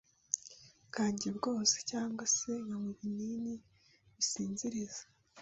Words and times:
bwanjye 0.87 1.27
bwose 1.37 1.75
cyangwa 1.89 2.23
se 2.35 2.51
nkanywa 2.63 2.89
ibinini 3.05 3.53
bisinziriza 4.15 5.03